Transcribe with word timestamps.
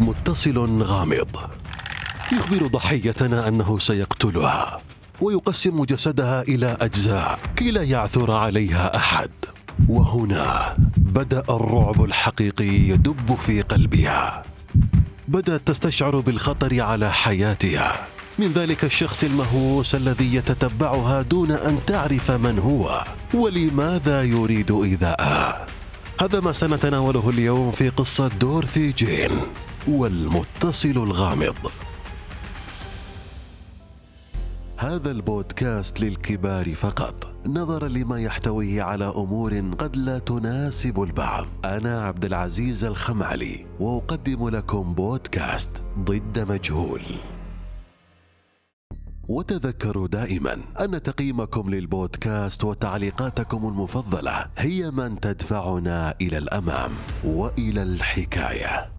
متصل 0.00 0.82
غامض. 0.82 1.36
يخبر 2.32 2.66
ضحيتنا 2.66 3.48
أنه 3.48 3.78
سيقتلها 3.78 4.80
ويقسم 5.20 5.84
جسدها 5.84 6.42
إلى 6.42 6.76
أجزاء 6.80 7.38
كي 7.56 7.70
لا 7.70 7.82
يعثر 7.82 8.30
عليها 8.30 8.96
أحد. 8.96 9.30
وهنا 9.88 10.76
بدأ 10.96 11.44
الرعب 11.50 12.04
الحقيقي 12.04 12.66
يدب 12.66 13.34
في 13.34 13.62
قلبها. 13.62 14.42
بدأت 15.28 15.66
تستشعر 15.66 16.20
بالخطر 16.20 16.80
على 16.80 17.12
حياتها. 17.12 18.06
من 18.38 18.52
ذلك 18.52 18.84
الشخص 18.84 19.24
المهووس 19.24 19.94
الذي 19.94 20.34
يتتبعها 20.34 21.22
دون 21.22 21.50
أن 21.50 21.78
تعرف 21.86 22.30
من 22.30 22.58
هو. 22.58 23.04
ولماذا 23.34 24.22
يريد 24.22 24.70
ايذاءها 24.70 25.66
هذا 26.20 26.40
ما 26.40 26.52
سنتناوله 26.52 27.30
اليوم 27.30 27.70
في 27.70 27.88
قصة 27.88 28.28
دورثي 28.28 28.92
جين 28.92 29.30
والمتصل 29.88 30.88
الغامض. 30.88 31.56
هذا 34.78 35.10
البودكاست 35.10 36.00
للكبار 36.00 36.74
فقط. 36.74 37.34
نظرا 37.46 37.88
لما 37.88 38.20
يحتويه 38.20 38.82
على 38.82 39.04
أمور 39.04 39.60
قد 39.78 39.96
لا 39.96 40.18
تناسب 40.18 41.02
البعض. 41.02 41.46
أنا 41.64 42.06
عبد 42.06 42.24
العزيز 42.24 42.84
الخمعلي 42.84 43.66
وأقدم 43.80 44.48
لكم 44.48 44.94
بودكاست 44.94 45.82
ضد 45.98 46.52
مجهول. 46.52 47.02
وتذكروا 49.28 50.08
دائما 50.08 50.58
أن 50.80 51.02
تقييمكم 51.02 51.70
للبودكاست 51.70 52.64
وتعليقاتكم 52.64 53.68
المفضلة 53.68 54.46
هي 54.58 54.90
من 54.90 55.20
تدفعنا 55.20 56.14
إلى 56.20 56.38
الأمام 56.38 56.90
وإلى 57.24 57.82
الحكاية. 57.82 58.95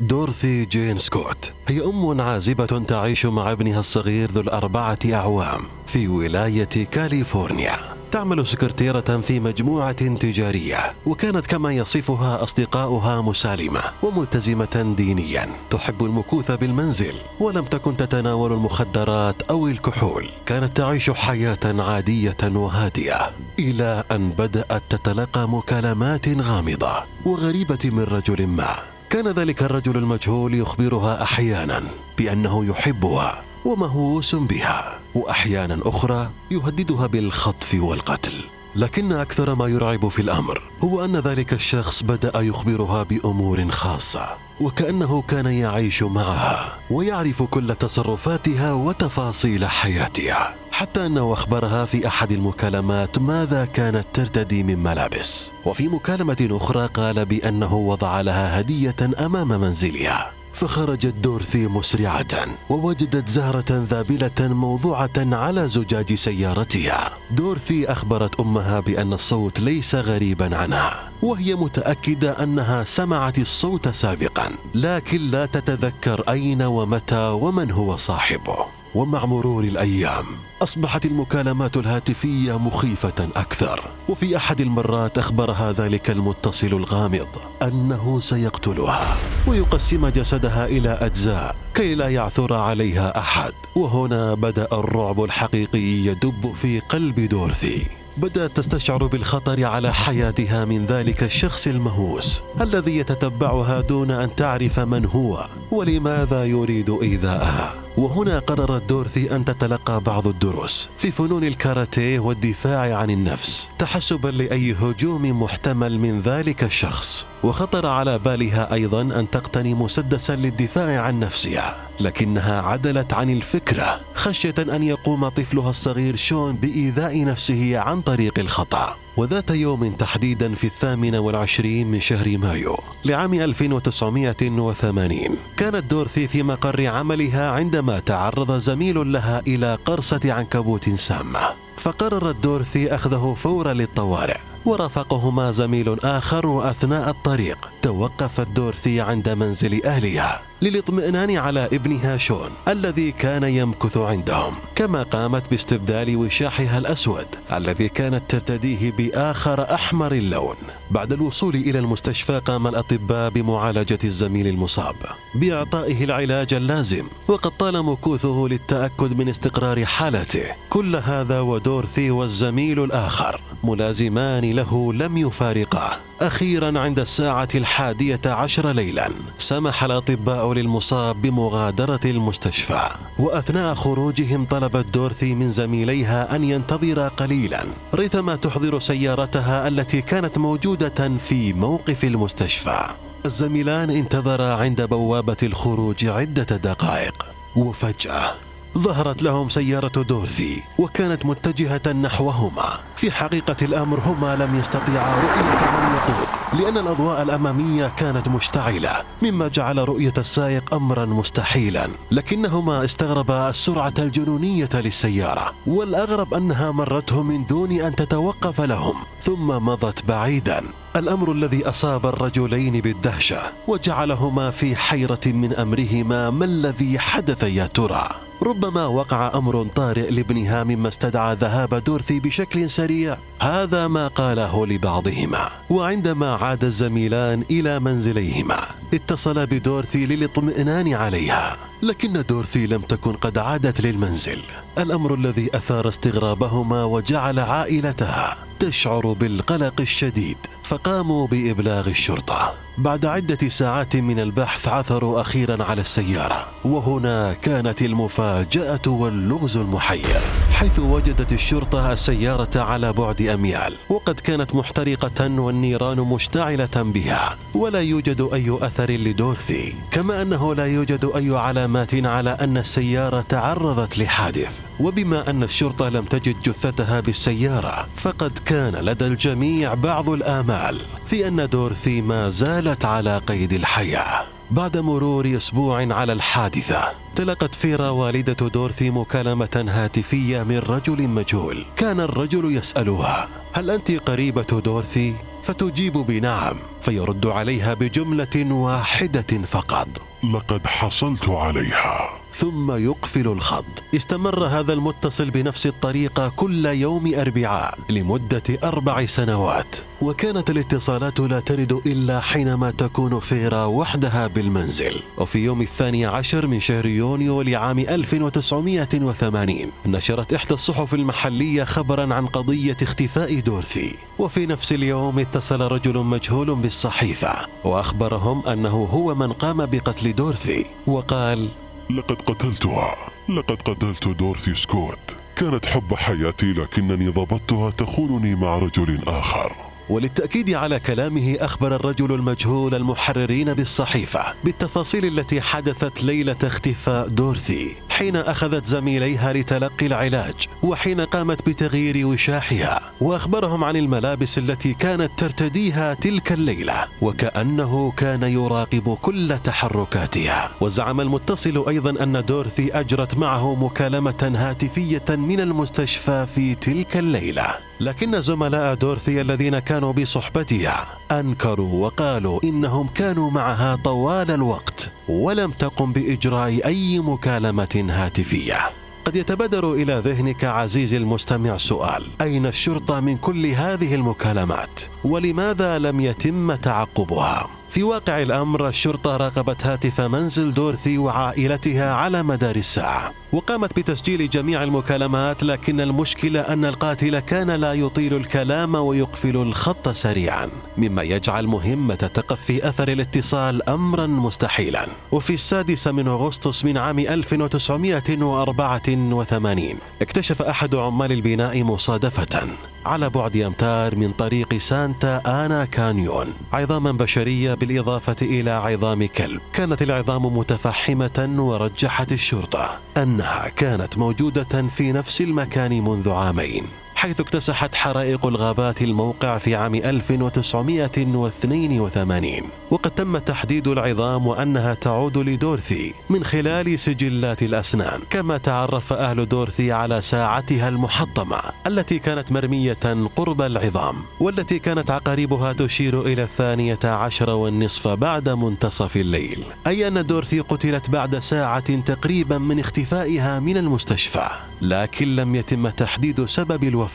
دورثي 0.00 0.64
جين 0.64 0.98
سكوت. 0.98 1.52
هي 1.68 1.84
أم 1.84 2.20
عازبة 2.20 2.66
تعيش 2.66 3.26
مع 3.26 3.52
ابنها 3.52 3.80
الصغير 3.80 4.30
ذو 4.30 4.40
الأربعة 4.40 4.98
أعوام 5.12 5.60
في 5.86 6.08
ولاية 6.08 6.64
كاليفورنيا. 6.64 7.76
تعمل 8.10 8.46
سكرتيرة 8.46 9.20
في 9.20 9.40
مجموعة 9.40 9.92
تجارية 9.92 10.78
وكانت 11.06 11.46
كما 11.46 11.72
يصفها 11.72 12.42
أصدقاؤها 12.42 13.20
مسالمة 13.20 13.80
وملتزمة 14.02 14.94
دينيا. 14.96 15.48
تحب 15.70 16.04
المكوث 16.04 16.50
بالمنزل 16.50 17.14
ولم 17.40 17.64
تكن 17.64 17.96
تتناول 17.96 18.52
المخدرات 18.52 19.42
أو 19.42 19.66
الكحول. 19.66 20.30
كانت 20.46 20.76
تعيش 20.76 21.10
حياة 21.10 21.58
عادية 21.64 22.36
وهادئة 22.42 23.30
إلى 23.58 24.04
أن 24.12 24.30
بدأت 24.30 24.82
تتلقى 24.90 25.48
مكالمات 25.48 26.28
غامضة 26.28 27.04
وغريبة 27.24 27.78
من 27.84 28.02
رجل 28.02 28.46
ما. 28.46 28.76
كان 29.10 29.28
ذلك 29.28 29.62
الرجل 29.62 29.96
المجهول 29.96 30.54
يخبرها 30.54 31.22
أحيانا 31.22 31.82
بأنه 32.18 32.64
يحبها 32.64 33.42
ومهووس 33.64 34.34
بها 34.34 35.00
وأحيانا 35.14 35.78
أخرى 35.82 36.30
يهددها 36.50 37.06
بالخطف 37.06 37.74
والقتل. 37.74 38.44
لكن 38.76 39.12
أكثر 39.12 39.54
ما 39.54 39.66
يرعب 39.66 40.08
في 40.08 40.22
الأمر 40.22 40.62
هو 40.84 41.04
أن 41.04 41.16
ذلك 41.16 41.52
الشخص 41.52 42.02
بدأ 42.02 42.40
يخبرها 42.40 43.02
بأمور 43.02 43.70
خاصة 43.70 44.26
وكأنه 44.60 45.22
كان 45.22 45.46
يعيش 45.46 46.02
معها 46.02 46.78
ويعرف 46.90 47.42
كل 47.42 47.74
تصرفاتها 47.74 48.72
وتفاصيل 48.72 49.66
حياتها 49.66 50.54
حتى 50.72 51.06
أنه 51.06 51.32
أخبرها 51.32 51.84
في 51.84 52.06
أحد 52.06 52.32
المكالمات 52.32 53.18
ماذا 53.18 53.64
كانت 53.64 54.06
ترتدي 54.12 54.62
من 54.62 54.78
ملابس. 54.82 55.52
وفي 55.64 55.88
مكالمة 55.88 56.48
أخرى 56.50 56.86
قال 56.86 57.24
بأنه 57.24 57.74
وضع 57.74 58.20
لها 58.20 58.60
هدية 58.60 58.96
أمام 59.20 59.48
منزلها. 59.48 60.37
فخرجت 60.58 61.14
دورثي 61.14 61.66
مسرعة 61.66 62.46
ووجدت 62.70 63.28
زهرة 63.28 63.64
ذابلة 63.70 64.40
موضوعة 64.40 65.18
على 65.18 65.68
زجاج 65.68 66.14
سيارتها. 66.14 67.10
دورثي 67.30 67.86
أخبرت 67.86 68.40
أمها 68.40 68.80
بأن 68.80 69.12
الصوت 69.12 69.60
ليس 69.60 69.94
غريبا 69.94 70.56
عنها، 70.56 71.10
وهي 71.22 71.54
متأكدة 71.54 72.42
أنها 72.42 72.84
سمعت 72.84 73.38
الصوت 73.38 73.88
سابقا، 73.88 74.50
لكن 74.74 75.30
لا 75.30 75.46
تتذكر 75.46 76.24
أين 76.28 76.62
ومتى 76.62 77.28
ومن 77.28 77.70
هو 77.70 77.96
صاحبه. 77.96 78.77
ومع 78.94 79.26
مرور 79.26 79.64
الأيام 79.64 80.24
أصبحت 80.62 81.06
المكالمات 81.06 81.76
الهاتفية 81.76 82.58
مخيفة 82.58 83.28
أكثر. 83.36 83.80
وفي 84.08 84.36
أحد 84.36 84.60
المرات 84.60 85.18
أخبرها 85.18 85.72
ذلك 85.72 86.10
المتصل 86.10 86.66
الغامض 86.66 87.28
أنه 87.62 88.20
سيقتلها 88.20 89.16
ويقسم 89.46 90.08
جسدها 90.08 90.66
إلى 90.66 90.88
أجزاء 90.88 91.56
كي 91.74 91.94
لا 91.94 92.08
يعثر 92.08 92.54
عليها 92.54 93.18
أحد. 93.18 93.52
وهنا 93.76 94.34
بدأ 94.34 94.68
الرعب 94.72 95.24
الحقيقي 95.24 95.78
يدب 95.78 96.52
في 96.54 96.80
قلب 96.80 97.20
دورثي. 97.20 97.86
بدأت 98.16 98.56
تستشعر 98.56 99.06
بالخطر 99.06 99.64
على 99.64 99.94
حياتها 99.94 100.64
من 100.64 100.86
ذلك 100.86 101.22
الشخص 101.22 101.66
المهووس 101.66 102.42
الذي 102.60 102.96
يتتبعها 102.98 103.80
دون 103.80 104.10
أن 104.10 104.34
تعرف 104.34 104.80
من 104.80 105.04
هو 105.04 105.46
ولماذا 105.70 106.44
يريد 106.44 106.90
إيذاءها. 106.90 107.87
وهنا 107.98 108.38
قررت 108.38 108.82
دورثي 108.82 109.36
أن 109.36 109.44
تتلقى 109.44 110.00
بعض 110.00 110.26
الدروس 110.26 110.90
في 110.98 111.10
فنون 111.10 111.44
الكاراتيه 111.44 112.18
والدفاع 112.18 112.96
عن 112.96 113.10
النفس 113.10 113.68
تحسبا 113.78 114.28
لأي 114.28 114.72
هجوم 114.72 115.42
محتمل 115.42 115.98
من 115.98 116.20
ذلك 116.20 116.64
الشخص. 116.64 117.26
وخطر 117.44 117.86
على 117.86 118.18
بالها 118.18 118.74
أيضا 118.74 119.02
أن 119.02 119.30
تقتني 119.30 119.74
مسدسا 119.74 120.36
للدفاع 120.36 121.00
عن 121.00 121.20
نفسها. 121.20 121.88
لكنها 122.00 122.60
عدلت 122.62 123.12
عن 123.12 123.30
الفكرة 123.30 124.00
خشية 124.14 124.54
أن 124.58 124.82
يقوم 124.82 125.28
طفلها 125.28 125.70
الصغير 125.70 126.16
شون 126.16 126.56
بإيذاء 126.56 127.24
نفسه 127.24 127.78
عن 127.78 128.00
طريق 128.00 128.38
الخطأ. 128.38 128.96
وذات 129.18 129.50
يوم 129.50 129.90
تحديدا 129.90 130.54
في 130.54 130.64
الثامن 130.64 131.14
والعشرين 131.14 131.90
من 131.90 132.00
شهر 132.00 132.38
مايو 132.38 132.78
لعام 133.04 133.34
1980 133.34 135.18
كانت 135.56 135.84
دورثي 135.90 136.26
في 136.26 136.42
مقر 136.42 136.86
عملها 136.86 137.50
عندما 137.50 138.00
تعرض 138.00 138.58
زميل 138.58 139.12
لها 139.12 139.42
إلى 139.46 139.74
قرصة 139.84 140.20
عنكبوت 140.24 140.90
سامة 140.90 141.40
فقررت 141.76 142.36
دورثي 142.36 142.94
أخذه 142.94 143.34
فورا 143.36 143.72
للطوارئ. 143.72 144.38
ورافقهما 144.68 145.52
زميل 145.52 146.00
آخر 146.00 146.46
وأثناء 146.46 147.10
الطريق. 147.10 147.58
توقفت 147.82 148.48
دورثي 148.48 149.00
عند 149.00 149.28
منزل 149.28 149.84
أهلها 149.84 150.42
للاطمئنان 150.62 151.36
على 151.36 151.66
ابنها 151.72 152.16
شون 152.16 152.50
الذي 152.68 153.12
كان 153.12 153.44
يمكث 153.44 153.96
عندهم 153.96 154.54
كما 154.74 155.02
قامت 155.02 155.50
باستبدال 155.50 156.16
وشاحها 156.16 156.78
الأسود 156.78 157.26
الذي 157.52 157.88
كانت 157.88 158.30
ترتديه 158.30 158.92
بآخر 158.92 159.74
أحمر 159.74 160.12
اللون. 160.12 160.56
بعد 160.90 161.12
الوصول 161.12 161.54
إلى 161.54 161.78
المستشفى 161.78 162.38
قام 162.38 162.66
الأطباء 162.66 163.30
بمعالجة 163.30 163.98
الزميل 164.04 164.46
المصاب 164.46 164.96
بإعطائه 165.34 166.04
العلاج 166.04 166.54
اللازم 166.54 167.04
وقد 167.28 167.50
طال 167.50 167.82
مكوثه 167.82 168.46
للتأكد 168.50 169.18
من 169.18 169.28
استقرار 169.28 169.84
حالته. 169.84 170.44
كل 170.70 170.96
هذا 170.96 171.40
ودورثي 171.40 172.10
والزميل 172.10 172.84
الآخر 172.84 173.40
ملازمان 173.64 174.44
له 174.58 174.92
لم 174.92 175.16
يفارقه. 175.16 176.00
أخيرا 176.20 176.78
عند 176.78 176.98
الساعة 176.98 177.48
الحادية 177.54 178.20
عشر 178.26 178.70
ليلا 178.72 179.10
سمح 179.38 179.84
الأطباء 179.84 180.52
للمصاب 180.52 181.22
بمغادرة 181.22 182.00
المستشفى. 182.04 182.90
وأثناء 183.18 183.74
خروجهم 183.74 184.44
طلبت 184.44 184.94
دورثي 184.94 185.34
من 185.34 185.52
زميليها 185.52 186.36
أن 186.36 186.44
ينتظرا 186.44 187.08
قليلا 187.08 187.64
ريثما 187.94 188.36
تحضر 188.36 188.80
سيارتها 188.80 189.68
التي 189.68 190.02
كانت 190.02 190.38
موجودة 190.38 191.18
في 191.18 191.52
موقف 191.52 192.04
المستشفى. 192.04 192.80
الزميلان 193.26 193.90
انتظرا 193.90 194.54
عند 194.54 194.82
بوابة 194.82 195.36
الخروج 195.42 196.06
عدة 196.06 196.56
دقائق. 196.56 197.26
وفجأة 197.56 198.47
ظهرت 198.78 199.22
لهم 199.22 199.48
سيارة 199.48 200.02
دورثي 200.02 200.62
وكانت 200.78 201.26
متجهة 201.26 201.92
نحوهما. 201.92 202.80
في 202.96 203.10
حقيقة 203.10 203.56
الأمر 203.62 204.00
هما 204.00 204.36
لم 204.36 204.58
يستطيعا 204.58 205.16
رؤية 205.16 205.42
من 205.42 205.94
يقود 205.96 206.28
لأن 206.52 206.78
الأضواء 206.78 207.22
الأمامية 207.22 207.86
كانت 207.86 208.28
مشتعلة 208.28 209.02
مما 209.22 209.48
جعل 209.48 209.88
رؤية 209.88 210.12
السائق 210.18 210.74
أمرا 210.74 211.04
مستحيلا. 211.04 211.88
لكنهما 212.10 212.84
استغربا 212.84 213.48
السرعة 213.48 213.94
الجنونية 213.98 214.68
للسيارة 214.74 215.52
والأغرب 215.66 216.34
أنها 216.34 216.70
مرتهم 216.70 217.26
من 217.26 217.46
دون 217.46 217.72
أن 217.72 217.94
تتوقف 217.94 218.60
لهم 218.60 218.94
ثم 219.20 219.46
مضت 219.46 220.04
بعيدا. 220.04 220.62
الأمر 220.96 221.32
الذي 221.32 221.68
أصاب 221.68 222.06
الرجلين 222.06 222.80
بالدهشة 222.80 223.40
وجعلهما 223.68 224.50
في 224.50 224.76
حيرة 224.76 225.20
من 225.26 225.54
أمرهما 225.54 226.30
ما 226.30 226.44
الذي 226.44 226.98
حدث 226.98 227.42
يا 227.42 227.66
ترى؟ 227.66 228.27
ربما 228.42 228.86
وقع 228.86 229.30
أمر 229.34 229.66
طارئ 229.66 230.10
لابنها 230.10 230.64
مما 230.64 230.88
استدعى 230.88 231.34
ذهاب 231.34 231.74
دورثي 231.74 232.20
بشكل 232.20 232.70
سريع. 232.70 233.16
هذا 233.42 233.88
ما 233.88 234.08
قاله 234.08 234.66
لبعضهما. 234.66 235.50
وعندما 235.70 236.34
عاد 236.34 236.64
الزميلان 236.64 237.44
إلى 237.50 237.80
منزليهما 237.80 238.60
اتصل 238.94 239.46
بدورثي 239.46 240.06
للاطمئنان 240.06 240.94
عليها. 240.94 241.67
لكن 241.82 242.22
دورثي 242.22 242.66
لم 242.66 242.80
تكن 242.80 243.12
قد 243.12 243.38
عادت 243.38 243.80
للمنزل. 243.80 244.42
الأمر 244.78 245.14
الذي 245.14 245.56
أثار 245.56 245.88
استغرابهما 245.88 246.84
وجعل 246.84 247.38
عائلتها 247.38 248.36
تشعر 248.60 249.12
بالقلق 249.12 249.80
الشديد 249.80 250.36
فقاموا 250.64 251.26
بإبلاغ 251.26 251.88
الشرطة. 251.88 252.54
بعد 252.78 253.06
عدة 253.06 253.48
ساعات 253.48 253.96
من 253.96 254.20
البحث 254.20 254.68
عثروا 254.68 255.20
أخيرا 255.20 255.64
على 255.64 255.80
السيارة 255.80 256.46
وهنا 256.64 257.32
كانت 257.32 257.82
المفاجأة 257.82 258.82
واللغز 258.86 259.56
المحير. 259.56 260.20
حيث 260.52 260.78
وجدت 260.78 261.32
الشرطة 261.32 261.92
السيارة 261.92 262.60
على 262.60 262.92
بعد 262.92 263.22
أميال 263.22 263.74
وقد 263.88 264.20
كانت 264.20 264.54
محترقة 264.54 265.40
والنيران 265.40 266.00
مشتعلة 266.00 266.68
بها. 266.76 267.36
ولا 267.54 267.80
يوجد 267.80 268.28
أي 268.32 268.58
أثر 268.60 268.90
لدورثي 268.90 269.74
كما 269.90 270.22
أنه 270.22 270.54
لا 270.54 270.66
يوجد 270.66 271.10
أي 271.16 271.30
علامات 271.68 271.94
على 271.94 272.30
أن 272.30 272.56
السيارة 272.56 273.20
تعرضت 273.20 273.98
لحادث. 273.98 274.60
وبما 274.80 275.30
أن 275.30 275.42
الشرطة 275.42 275.88
لم 275.88 276.04
تجد 276.04 276.40
جثتها 276.40 277.00
بالسيارة 277.00 277.86
فقد 277.96 278.38
كان 278.44 278.72
لدى 278.76 279.06
الجميع 279.06 279.74
بعض 279.74 280.10
الآمال 280.10 280.80
في 281.06 281.28
أن 281.28 281.48
دورثي 281.48 282.00
ما 282.00 282.30
زالت 282.30 282.84
على 282.84 283.18
قيد 283.18 283.52
الحياة. 283.52 284.26
بعد 284.50 284.78
مرور 284.78 285.36
أسبوع 285.36 285.94
على 285.94 286.12
الحادثة 286.12 286.84
تلقت 287.14 287.54
فيرا 287.54 287.88
والدة 287.90 288.48
دورثي 288.48 288.90
مكالمة 288.90 289.64
هاتفية 289.68 290.42
من 290.42 290.58
رجل 290.58 291.08
مجهول. 291.08 291.64
كان 291.76 292.00
الرجل 292.00 292.56
يسألها 292.56 293.28
هل 293.52 293.70
أنت 293.70 293.90
قريبة 293.90 294.60
دورثي؟ 294.64 295.14
فتجيب 295.42 295.92
بنعم 295.92 296.56
فيرد 296.80 297.26
عليها 297.26 297.74
بجملة 297.74 298.52
واحدة 298.52 299.38
فقط. 299.46 300.07
لقد 300.24 300.66
حصلت 300.66 301.28
عليها. 301.28 302.20
ثم 302.38 302.72
يقفل 302.72 303.28
الخط. 303.28 303.64
استمر 303.94 304.46
هذا 304.46 304.72
المتصل 304.72 305.30
بنفس 305.30 305.66
الطريقة 305.66 306.32
كل 306.36 306.66
يوم 306.66 307.14
أربعاء 307.14 307.78
لمدة 307.90 308.42
أربع 308.64 309.06
سنوات. 309.06 309.76
وكانت 310.02 310.50
الاتصالات 310.50 311.20
لا 311.20 311.40
ترد 311.40 311.72
إلا 311.72 312.20
حينما 312.20 312.70
تكون 312.70 313.18
فيرا 313.18 313.64
وحدها 313.64 314.26
بالمنزل. 314.26 315.00
وفي 315.18 315.38
يوم 315.38 315.62
الثاني 315.62 316.06
عشر 316.06 316.46
من 316.46 316.60
شهر 316.60 316.86
يونيو 316.86 317.42
لعام 317.42 317.78
1980 317.78 319.70
نشرت 319.86 320.32
إحدى 320.32 320.54
الصحف 320.54 320.94
المحلية 320.94 321.64
خبرا 321.64 322.14
عن 322.14 322.26
قضية 322.26 322.76
اختفاء 322.82 323.40
دورثي. 323.40 323.96
وفي 324.18 324.46
نفس 324.46 324.72
اليوم 324.72 325.18
اتصل 325.18 325.60
رجل 325.60 325.98
مجهول 325.98 326.54
بالصحيفة 326.54 327.32
وأخبرهم 327.64 328.46
أنه 328.46 328.88
هو 328.92 329.14
من 329.14 329.32
قام 329.32 329.66
بقتل 329.66 330.12
دورثي. 330.12 330.66
وقال 330.86 331.48
لقد 331.90 332.22
قتلتها. 332.22 332.94
لقد 333.28 333.62
قتلت 333.62 334.08
دورثي 334.08 334.54
سكوت. 334.54 335.16
كانت 335.36 335.66
حب 335.66 335.94
حياتي 335.94 336.52
لكنني 336.52 337.08
ضبطتها 337.08 337.70
تخونني 337.70 338.34
مع 338.34 338.58
رجل 338.58 339.00
آخر. 339.06 339.68
وللتأكيد 339.88 340.50
على 340.50 340.80
كلامه 340.80 341.36
أخبر 341.40 341.76
الرجل 341.76 342.14
المجهول 342.14 342.74
المحررين 342.74 343.54
بالصحيفة 343.54 344.34
بالتفاصيل 344.44 345.18
التي 345.18 345.40
حدثت 345.40 346.04
ليلة 346.04 346.36
اختفاء 346.42 347.08
دورثي 347.08 347.76
حين 347.98 348.16
أخذت 348.16 348.66
زميليها 348.66 349.32
لتلقي 349.32 349.86
العلاج 349.86 350.34
وحين 350.62 351.00
قامت 351.00 351.48
بتغيير 351.48 352.06
وشاحها 352.06 352.80
وأخبرهم 353.00 353.64
عن 353.64 353.76
الملابس 353.76 354.38
التي 354.38 354.74
كانت 354.74 355.10
ترتديها 355.16 355.94
تلك 355.94 356.32
الليلة 356.32 356.84
وكأنه 357.02 357.92
كان 357.96 358.22
يراقب 358.22 358.98
كل 359.02 359.38
تحركاتها. 359.44 360.50
وزعم 360.60 361.00
المتصل 361.00 361.64
أيضا 361.68 362.02
أن 362.02 362.24
دورثي 362.24 362.72
أجرت 362.72 363.18
معه 363.18 363.54
مكالمة 363.54 364.32
هاتفية 364.36 365.04
من 365.08 365.40
المستشفى 365.40 366.26
في 366.34 366.54
تلك 366.54 366.96
الليلة. 366.96 367.54
لكن 367.80 368.20
زملاء 368.20 368.74
دورثي 368.74 369.20
الذين 369.20 369.58
كانوا 369.58 369.92
بصحبتها 369.92 370.98
أنكروا 371.12 371.86
وقالوا 371.86 372.40
إنهم 372.44 372.88
كانوا 372.88 373.30
معها 373.30 373.76
طوال 373.84 374.30
الوقت 374.30 374.92
ولم 375.08 375.50
تقم 375.50 375.92
بإجراء 375.92 376.66
أي 376.66 376.98
مكالمة 376.98 377.87
هاتفية. 377.90 378.70
قد 379.04 379.16
يتبادر 379.16 379.72
إلى 379.72 380.02
ذهنك 380.04 380.44
عزيزي 380.44 380.96
المستمع 380.96 381.56
سؤال. 381.56 382.06
أين 382.22 382.46
الشرطة 382.46 383.00
من 383.00 383.16
كل 383.16 383.46
هذه 383.46 383.94
المكالمات؟ 383.94 384.80
ولماذا 385.04 385.78
لم 385.78 386.00
يتم 386.00 386.54
تعقبها؟ 386.54 387.48
في 387.70 387.82
واقع 387.82 388.22
الأمر 388.22 388.68
الشرطة 388.68 389.16
راقبت 389.16 389.66
هاتف 389.66 390.00
منزل 390.00 390.54
دورثي 390.54 390.98
وعائلتها 390.98 391.94
على 391.94 392.22
مدار 392.22 392.56
الساعة. 392.56 393.12
وقامت 393.32 393.78
بتسجيل 393.78 394.30
جميع 394.30 394.62
المكالمات 394.62 395.42
لكن 395.42 395.80
المشكلة 395.80 396.40
أن 396.40 396.64
القاتل 396.64 397.18
كان 397.18 397.50
لا 397.50 397.72
يطيل 397.72 398.14
الكلام 398.16 398.74
ويقفل 398.74 399.36
الخط 399.36 399.88
سريعا 399.88 400.48
مما 400.76 401.02
يجعل 401.02 401.46
مهمة 401.46 401.94
تقفي 401.94 402.68
أثر 402.68 402.88
الاتصال 402.88 403.68
امرا 403.68 404.06
مستحيلا. 404.06 404.86
وفي 405.12 405.34
السادس 405.34 405.88
من 405.88 406.08
أغسطس 406.08 406.64
من 406.64 406.78
عام 406.78 406.98
1984 406.98 409.78
اكتشف 410.02 410.42
أحد 410.42 410.74
عمال 410.74 411.12
البناء 411.12 411.62
مصادفة 411.64 412.48
على 412.86 413.10
بعد 413.10 413.36
أمتار 413.36 413.96
من 413.96 414.12
طريق 414.12 414.58
سانتا 414.58 415.22
آنا 415.26 415.64
كانيون 415.64 416.26
عظاما 416.52 416.92
بشرية 416.92 417.54
بالإضافة 417.54 418.16
إلى 418.22 418.50
عظام 418.50 419.06
كلب. 419.06 419.40
كانت 419.52 419.82
العظام 419.82 420.38
متفحمة 420.38 421.34
ورجحت 421.38 422.12
الشرطة 422.12 422.80
إنها 423.18 423.48
كانت 423.48 423.98
موجودة 423.98 424.68
في 424.68 424.92
نفس 424.92 425.20
المكان 425.20 425.84
منذ 425.84 426.10
عامين. 426.10 426.64
حيث 426.98 427.20
اكتسحت 427.20 427.74
حرائق 427.74 428.26
الغابات 428.26 428.82
الموقع 428.82 429.38
في 429.38 429.54
عام 429.54 429.74
1982 429.74 432.42
وقد 432.70 432.90
تم 432.90 433.18
تحديد 433.18 433.68
العظام 433.68 434.26
وأنها 434.26 434.74
تعود 434.74 435.18
لدورثي 435.18 435.94
من 436.10 436.24
خلال 436.24 436.78
سجلات 436.78 437.42
الأسنان 437.42 438.00
كما 438.10 438.38
تعرف 438.38 438.92
أهل 438.92 439.28
دورثي 439.28 439.72
على 439.72 440.02
ساعتها 440.02 440.68
المحطمة 440.68 441.40
التي 441.66 441.98
كانت 441.98 442.32
مرمية 442.32 443.08
قرب 443.16 443.42
العظام 443.42 443.94
والتي 444.20 444.58
كانت 444.58 444.90
عقاربها 444.90 445.52
تشير 445.52 446.00
إلى 446.00 446.22
الثانية 446.22 446.78
عشر 446.84 447.30
والنصف 447.30 447.88
بعد 447.88 448.28
منتصف 448.28 448.96
الليل. 448.96 449.44
أي 449.66 449.88
أن 449.88 450.04
دورثي 450.04 450.40
قتلت 450.40 450.90
بعد 450.90 451.18
ساعة 451.18 451.80
تقريبا 451.80 452.38
من 452.38 452.60
اختفائها 452.60 453.40
من 453.40 453.56
المستشفى 453.56 454.28
لكن 454.62 455.16
لم 455.16 455.34
يتم 455.34 455.68
تحديد 455.68 456.24
سبب 456.24 456.64
الوفاة. 456.64 456.87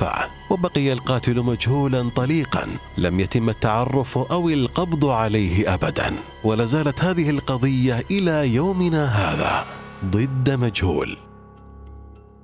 وبقي 0.50 0.94
القاتل 0.94 1.42
مجهولا 1.42 2.10
طليقا 2.16 2.68
لم 2.98 3.20
يتم 3.20 3.50
التعرف 3.50 4.18
أو 4.18 4.50
القبض 4.50 5.06
عليه 5.06 5.74
أبدا. 5.74 6.12
ولا 6.44 6.66
زالت 6.66 7.04
هذه 7.04 7.30
القضية 7.30 8.04
إلى 8.12 8.54
يومنا 8.54 9.06
هذا. 9.06 9.66
ضد 10.06 10.50
مجهول. 10.50 11.18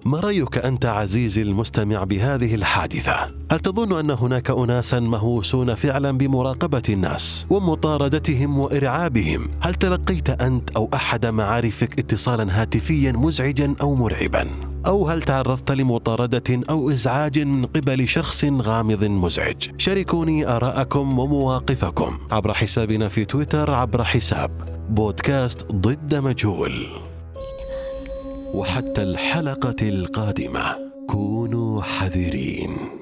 ما 0.06 0.20
رأيك 0.20 0.58
أنت 0.58 0.86
عزيزي 0.86 1.42
المستمع 1.42 2.04
بهذه 2.04 2.56
الحادثة؟ 2.56 3.28
هل 3.52 3.60
تظن 3.60 4.00
أن 4.00 4.12
هناك 4.12 4.50
اناسا 4.50 5.00
مهووسون 5.00 5.76
فعلا 5.76 6.12
بمراقبة 6.12 6.84
الناس 6.90 7.46
ومطاردتهم 7.50 8.60
وإرعابهم؟ 8.60 9.48
هل 9.60 9.76
تلقيت 9.76 10.30
أنت 10.30 10.70
أو 10.72 10.90
أحد 10.94 11.26
معارفك 11.26 12.00
اتصالا 12.00 12.62
هاتفيا 12.62 13.12
مزعجا 13.12 13.76
أو 13.82 13.96
مرعبا؟ 13.96 14.69
أو 14.88 15.08
هل 15.08 15.22
تعرضت 15.22 15.72
لمطاردة 15.72 16.62
أو 16.70 16.90
إزعاج 16.90 17.40
من 17.40 17.66
قبل 17.66 18.08
شخص 18.08 18.46
غامض 18.46 19.04
مزعج؟ 19.04 19.70
شاركوني 19.78 20.48
آراءكم 20.48 21.20
ومواقفكم 21.20 22.18
عبر 22.32 22.54
حسابنا 22.54 23.08
في 23.08 23.26
تويتر 23.26 23.72
عبر 23.72 24.04
حساب 24.04 24.52
بودكاست 24.90 25.72
ضد 25.72 26.16
مجهول. 26.16 26.88
وحتى 28.54 29.04
الحلقة 29.04 29.76
القادمة 29.82 30.76
كونوا 31.08 31.82
حذرين. 31.82 32.99